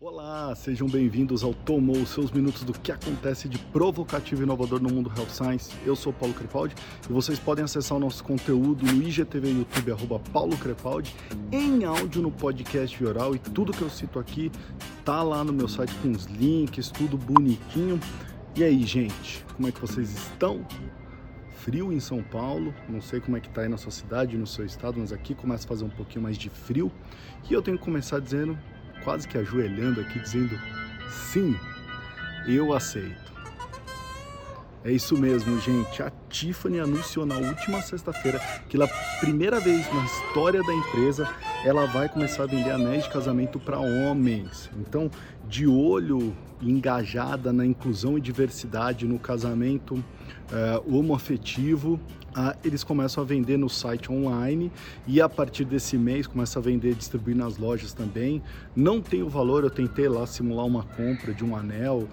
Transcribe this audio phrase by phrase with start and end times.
[0.00, 4.88] Olá, sejam bem-vindos ao Tomou, seus minutos do que acontece de provocativo e inovador no
[4.88, 5.74] mundo Health Science.
[5.84, 6.72] Eu sou Paulo Crepaldi
[7.10, 11.12] e vocês podem acessar o nosso conteúdo no IGTV YouTube, arroba Paulo Crepaldi,
[11.50, 14.52] em áudio no podcast Oral e tudo que eu cito aqui
[15.04, 17.98] tá lá no meu site com os links, tudo bonitinho.
[18.54, 20.64] E aí, gente, como é que vocês estão?
[21.56, 24.46] Frio em São Paulo, não sei como é que tá aí na sua cidade, no
[24.46, 26.88] seu estado, mas aqui começa a fazer um pouquinho mais de frio.
[27.50, 28.56] E eu tenho que começar dizendo
[29.04, 30.58] quase que ajoelhando aqui, dizendo:
[31.10, 31.56] sim,
[32.46, 33.28] eu aceito.
[34.84, 36.02] É isso mesmo, gente.
[36.02, 38.38] A Tiffany anunciou na última sexta-feira
[38.68, 38.88] que pela
[39.20, 41.28] primeira vez na história da empresa
[41.64, 44.70] ela vai começar a vender anéis de casamento para homens.
[44.76, 45.10] Então,
[45.48, 51.94] de olho engajada na inclusão e diversidade no casamento uh, homoafetivo,
[52.36, 54.70] uh, eles começam a vender no site online
[55.06, 58.42] e a partir desse mês começa a vender, distribuir nas lojas também.
[58.74, 62.08] Não tem o valor, eu tentei lá simular uma compra de um anel uh,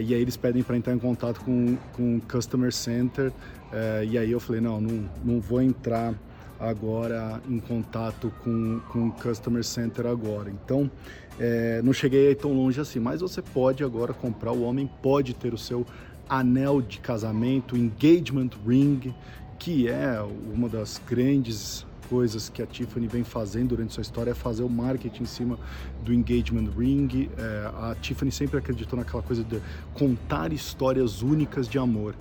[0.00, 4.18] e aí eles pedem para entrar em contato com, com o Customer Center uh, e
[4.18, 6.14] aí eu falei, não, não, não vou entrar
[6.58, 10.50] agora em contato com, com o Customer Center agora.
[10.50, 10.90] Então,
[11.38, 15.34] é, não cheguei aí tão longe assim, mas você pode agora comprar, o homem pode
[15.34, 15.86] ter o seu
[16.28, 19.14] anel de casamento, engagement ring,
[19.58, 20.20] que é
[20.52, 24.68] uma das grandes coisas que a Tiffany vem fazendo durante sua história é fazer o
[24.68, 25.58] marketing em cima
[26.04, 27.30] do engagement ring.
[27.36, 29.60] É, a Tiffany sempre acreditou naquela coisa de
[29.94, 32.14] contar histórias únicas de amor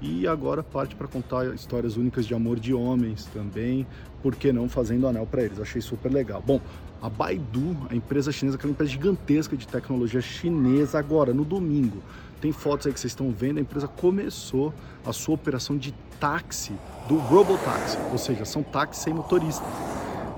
[0.00, 3.86] e agora parte para contar histórias únicas de amor de homens também,
[4.22, 5.60] por que não fazendo anel para eles?
[5.60, 6.42] Achei super legal.
[6.44, 6.60] Bom,
[7.00, 11.44] a Baidu, a empresa chinesa, que é uma empresa gigantesca de tecnologia chinesa, agora no
[11.44, 12.02] domingo,
[12.40, 14.72] tem fotos aí que vocês estão vendo, a empresa começou
[15.04, 16.72] a sua operação de táxi,
[17.08, 19.64] do Robotaxi, ou seja, são táxis sem motorista.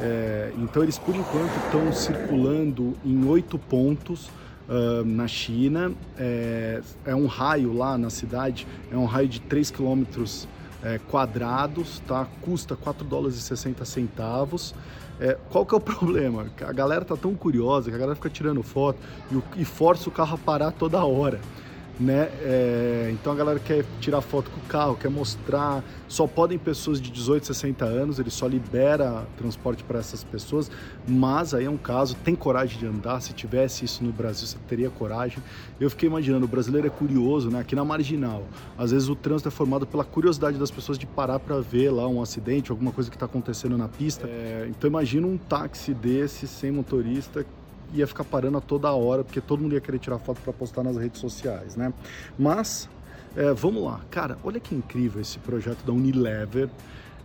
[0.00, 4.28] É, então eles por enquanto estão circulando em oito pontos
[4.68, 5.92] uh, na China.
[6.18, 10.48] É, é, um raio lá na cidade, é um raio de 3 quilômetros
[10.82, 12.26] é, quadrados, tá?
[12.40, 14.74] Custa 4 dólares e 60 centavos.
[15.20, 16.46] É, qual que é o problema?
[16.60, 18.98] A galera tá tão curiosa que a galera fica tirando foto
[19.30, 21.40] e, e força o carro a parar toda hora
[21.98, 22.28] né?
[22.40, 25.82] É, então a galera quer tirar foto com o carro, quer mostrar.
[26.08, 30.70] Só podem pessoas de 18, 60 anos, ele só libera transporte para essas pessoas,
[31.06, 33.20] mas aí é um caso, tem coragem de andar.
[33.20, 35.38] Se tivesse isso no Brasil, você teria coragem.
[35.80, 37.60] Eu fiquei imaginando, o brasileiro é curioso, né?
[37.60, 38.44] Aqui na marginal,
[38.78, 42.06] às vezes o trânsito é formado pela curiosidade das pessoas de parar para ver lá
[42.06, 44.26] um acidente, alguma coisa que está acontecendo na pista.
[44.26, 47.44] É, então imagina um táxi desse sem motorista
[47.94, 50.82] ia ficar parando a toda hora, porque todo mundo ia querer tirar foto para postar
[50.82, 51.92] nas redes sociais, né?
[52.38, 52.88] Mas,
[53.36, 54.00] é, vamos lá.
[54.10, 56.68] Cara, olha que incrível esse projeto da Unilever.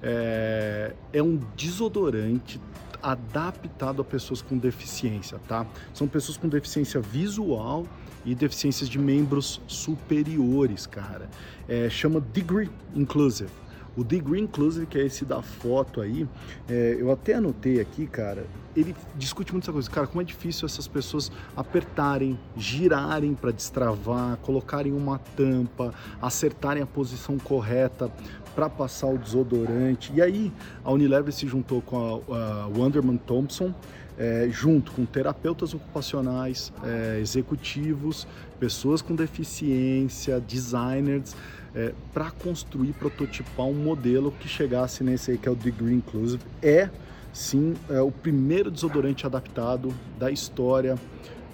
[0.02, 2.62] É, é um desodorante
[3.02, 5.66] adaptado a pessoas com deficiência, tá?
[5.94, 7.86] São pessoas com deficiência visual
[8.26, 11.30] e deficiências de membros superiores, cara.
[11.68, 13.52] É, chama Degree Inclusive.
[14.00, 16.26] O Degree Inclusive, que é esse da foto aí,
[16.70, 19.90] é, eu até anotei aqui, cara, ele discute muito essa coisa.
[19.92, 26.86] Cara, como é difícil essas pessoas apertarem, girarem para destravar, colocarem uma tampa, acertarem a
[26.86, 28.10] posição correta
[28.56, 30.14] para passar o desodorante.
[30.16, 30.50] E aí
[30.82, 33.76] a Unilever se juntou com a, a Wonderman Thompson,
[34.20, 38.28] é, junto com terapeutas ocupacionais, é, executivos,
[38.60, 41.34] pessoas com deficiência, designers,
[41.74, 46.44] é, para construir, prototipar um modelo que chegasse nesse aí que é o Degree Inclusive.
[46.62, 46.90] É
[47.32, 50.98] sim é o primeiro desodorante adaptado da história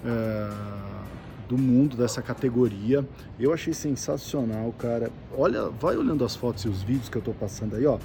[0.04, 0.50] é,
[1.48, 3.06] do mundo dessa categoria.
[3.38, 5.10] Eu achei sensacional, cara.
[5.36, 7.98] Olha, vai olhando as fotos e os vídeos que eu tô passando aí, ó.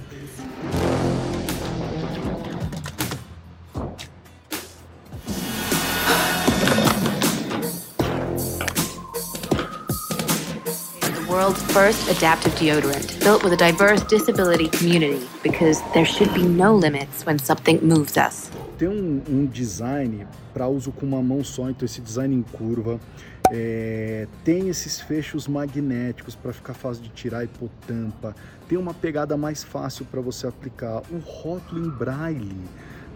[11.42, 16.74] World's first adaptive deodorant, built with a diverse disability community, because there should be no
[16.74, 18.48] limits when something moves us.
[18.78, 23.00] Tem um, um design para uso com uma mão só, então esse design em curva.
[23.50, 28.34] É, tem esses fechos magnéticos para ficar fácil de tirar e pôr tampa.
[28.68, 31.02] Tem uma pegada mais fácil para você aplicar.
[31.10, 32.56] O rótulo em braille,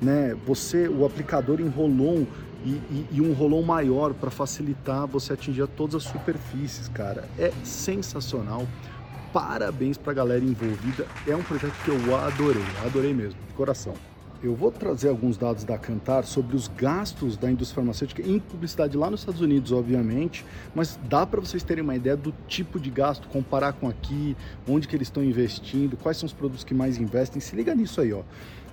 [0.02, 0.36] né?
[0.44, 2.24] Você, o aplicador em rolon
[2.66, 7.28] e, e, e um rolão maior para facilitar você atingir todas as superfícies, cara.
[7.38, 8.66] É sensacional.
[9.32, 11.06] Parabéns para a galera envolvida.
[11.26, 13.94] É um projeto que eu adorei, adorei mesmo, de coração.
[14.42, 18.96] Eu vou trazer alguns dados da Cantar sobre os gastos da indústria farmacêutica em publicidade
[18.96, 22.90] lá nos Estados Unidos, obviamente, mas dá para vocês terem uma ideia do tipo de
[22.90, 24.36] gasto, comparar com aqui,
[24.68, 27.40] onde que eles estão investindo, quais são os produtos que mais investem.
[27.40, 28.22] Se liga nisso aí, ó.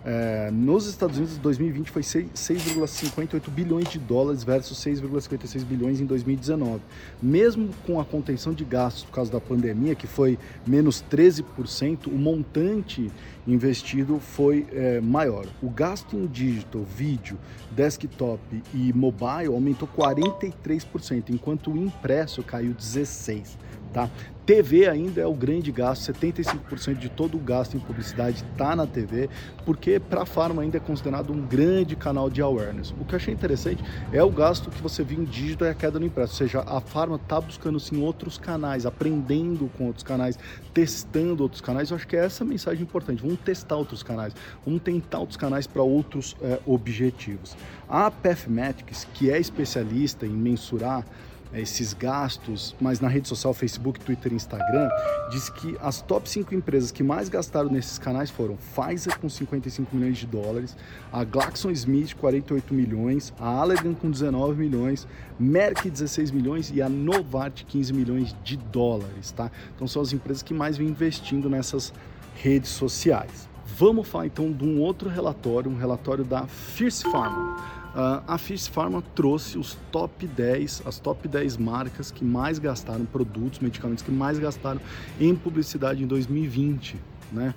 [0.06, 6.82] É, nos Estados Unidos, 2020 foi 6,58 bilhões de dólares versus 6,56 bilhões em 2019.
[7.22, 12.18] Mesmo com a contenção de gastos por causa da pandemia, que foi menos 13%, o
[12.18, 13.10] montante
[13.48, 15.46] investido foi é, maior.
[15.62, 17.38] O gasto em digital, vídeo,
[17.72, 18.42] desktop
[18.74, 23.58] e mobile aumentou 43%, enquanto o impresso caiu 16%.
[23.94, 24.10] Tá?
[24.46, 28.86] TV ainda é o grande gasto, 75% de todo o gasto em publicidade está na
[28.86, 29.30] TV,
[29.66, 32.94] porque para a farma ainda é considerado um grande canal de awareness.
[33.00, 33.82] O que eu achei interessante
[34.12, 36.62] é o gasto que você viu em dígito e a queda no impresso, ou seja,
[36.62, 40.38] a farma está buscando sim outros canais, aprendendo com outros canais,
[40.74, 41.92] testando outros canais.
[41.92, 43.22] Eu acho que é essa a mensagem importante.
[43.22, 44.34] Vamos testar outros canais,
[44.66, 47.56] vamos tentar outros canais para outros é, objetivos.
[47.88, 51.06] A Pathmatics, que é especialista em mensurar
[51.54, 54.90] esses gastos, mas na rede social Facebook, Twitter e Instagram,
[55.30, 59.96] diz que as top 5 empresas que mais gastaram nesses canais foram Pfizer com 55
[59.96, 60.76] milhões de dólares,
[61.12, 65.08] a GlaxoSmith 48 milhões, a Allergan com 19 milhões,
[65.40, 69.52] Merck 16 milhões e a Novartis 15 milhões de dólares, tá?
[69.76, 71.94] Então são as empresas que mais vêm investindo nessas
[72.36, 73.48] redes sociais.
[73.78, 77.83] Vamos falar então de um outro relatório, um relatório da Fierce Pharma.
[77.94, 83.06] Uh, a Fish Pharma trouxe os top 10, as top 10 marcas que mais gastaram,
[83.06, 84.82] produtos, medicamentos que mais gastaram
[85.20, 86.98] em publicidade em 2020.
[87.32, 87.54] Né?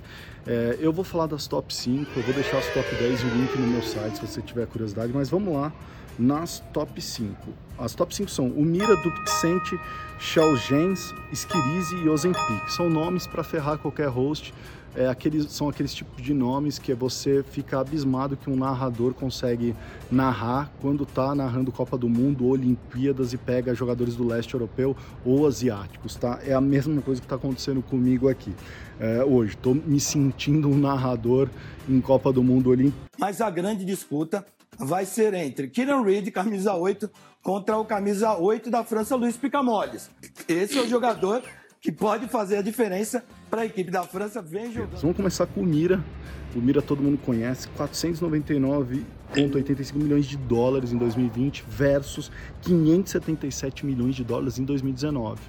[0.47, 3.29] É, eu vou falar das top 5, eu vou deixar as top 10 e o
[3.31, 5.73] link no meu site se você tiver curiosidade, mas vamos lá
[6.19, 7.35] nas top 5.
[7.79, 9.79] As top 5 são o Mira, Dupixent,
[10.19, 12.71] Xalgens, Skirize e Ozempic.
[12.71, 14.55] São nomes para ferrar qualquer host
[14.97, 19.77] é, aqueles, são aqueles tipos de nomes que você fica abismado que um narrador consegue
[20.11, 25.47] narrar quando está narrando Copa do Mundo, Olimpíadas e pega jogadores do leste europeu ou
[25.47, 26.41] asiáticos, tá?
[26.45, 28.55] É a mesma coisa que está acontecendo comigo aqui
[28.99, 29.55] é, hoje.
[29.55, 31.51] Estou me sentindo um narrador
[31.87, 33.07] em Copa do Mundo Olimpíada.
[33.19, 34.47] Mas a grande disputa
[34.79, 37.11] vai ser entre Kieran Reid, camisa 8,
[37.43, 40.11] contra o camisa 8 da França, Luiz Picamoles.
[40.49, 41.43] Esse é o jogador
[41.87, 44.43] que pode fazer a diferença para a equipe da França.
[44.43, 45.01] Vem jogando.
[45.01, 46.05] Vamos começar com o Mira.
[46.53, 54.25] O Mira todo mundo conhece, 499,85 milhões de dólares em 2020 versus 577 milhões de
[54.25, 55.41] dólares em 2019.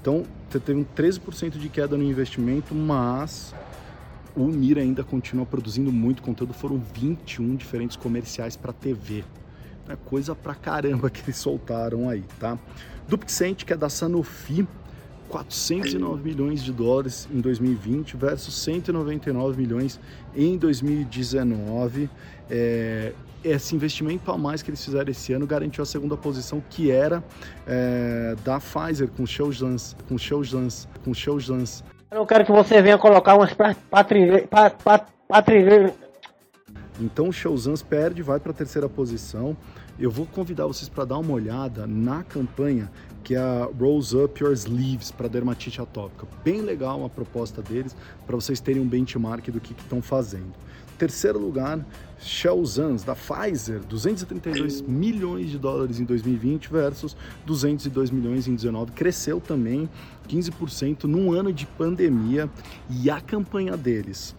[0.00, 3.54] Então, você teve um 13% de queda no investimento, mas
[4.34, 6.52] o Mira ainda continua produzindo muito conteúdo.
[6.52, 9.22] Foram 21 diferentes comerciais para TV.
[9.88, 12.58] É coisa pra caramba que eles soltaram aí, tá?
[13.06, 14.66] Dupixent, que é da Sanofi,
[15.34, 19.98] 409 milhões de dólares em 2020 versus 199 milhões
[20.32, 22.08] em 2019.
[22.48, 26.88] É, esse investimento a mais que eles fizeram esse ano garantiu a segunda posição que
[26.88, 27.22] era
[27.66, 31.82] é, da Pfizer com Xeozans, com Xeozans, com Xeozans.
[32.12, 33.52] Eu quero que você venha colocar umas
[33.90, 34.44] patrilhas.
[37.00, 39.56] Então o Xeozans perde, vai para a terceira posição.
[39.98, 42.90] Eu vou convidar vocês para dar uma olhada na campanha
[43.24, 46.26] que é a Rose Up Your Sleeves para dermatite atópica.
[46.44, 50.52] Bem legal a proposta deles para vocês terem um benchmark do que estão fazendo.
[50.98, 51.84] Terceiro lugar,
[52.20, 57.16] Xelzans, da Pfizer, 232 milhões de dólares em 2020 versus
[57.46, 58.92] 202 milhões em 2019.
[58.92, 59.88] Cresceu também
[60.28, 62.48] 15% num ano de pandemia
[62.88, 64.36] e a campanha deles,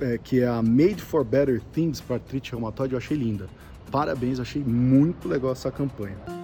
[0.00, 3.48] é, que é a Made for Better Things para artrite reumatoide, eu achei linda.
[3.90, 6.39] Parabéns, achei muito legal essa campanha.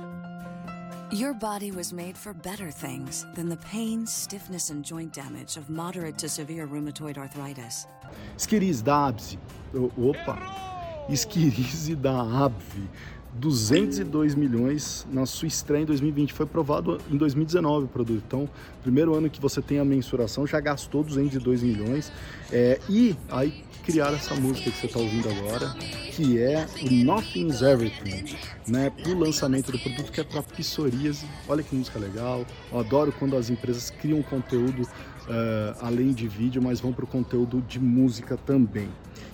[1.16, 5.70] Your body was made for better things than the pain, stiffness and joint damage of
[5.70, 7.86] moderate to severe rheumatoid arthritis.
[8.36, 9.38] Esquiriz da ABSE.
[9.72, 10.36] Opa!
[11.08, 12.50] Esquirize da.
[13.38, 16.32] 202 milhões na sua estreia em 2020.
[16.32, 18.22] Foi aprovado em 2019 o produto.
[18.26, 18.48] Então,
[18.82, 22.12] primeiro ano que você tem a mensuração, já gastou 202 milhões.
[22.50, 25.72] É, e aí criaram essa música que você está ouvindo agora,
[26.10, 28.90] que é o Nothing's Everything, né?
[28.90, 31.24] Para o lançamento do produto que é para psoríase.
[31.48, 32.44] Olha que música legal.
[32.72, 37.08] Eu adoro quando as empresas criam conteúdo uh, além de vídeo, mas vão para o
[37.08, 38.88] conteúdo de música também.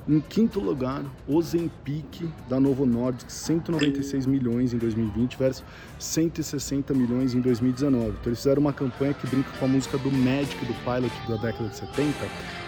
[0.09, 5.65] Em quinto lugar, Ozempic da Novo Nordisk, 196 milhões em 2020 versus
[6.01, 8.09] 160 milhões em 2019.
[8.09, 11.37] Então eles fizeram uma campanha que brinca com a música do Magic do Pilot da
[11.37, 12.13] década de 70,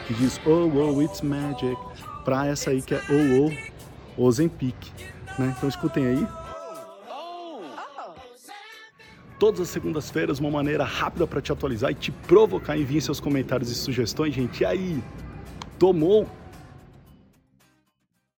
[0.06, 1.76] que diz Oh, oh, it's magic,
[2.24, 3.50] para essa aí que é Oh,
[4.16, 4.76] oh, Ozempic.
[5.36, 5.52] Né?
[5.56, 6.28] Então escutem aí.
[9.40, 12.78] Todas as segundas-feiras, uma maneira rápida para te atualizar e te provocar.
[12.78, 14.60] Envie seus comentários e sugestões, gente.
[14.60, 15.02] E aí,
[15.80, 16.28] tomou?